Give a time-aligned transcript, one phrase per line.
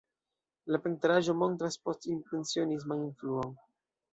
[0.75, 3.57] La pentraĵo montras post-impresionisman influon.